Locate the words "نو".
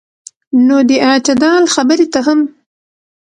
0.65-0.77